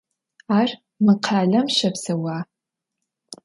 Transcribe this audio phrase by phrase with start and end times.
[0.59, 0.69] Ar
[1.05, 2.37] mı khalem şepseua?